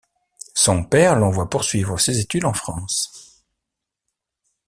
Son 0.55 0.83
père 0.83 1.15
l'envoie 1.15 1.47
poursuivre 1.47 1.99
ses 1.99 2.19
études 2.21 2.45
en 2.45 2.53
France. 2.53 3.45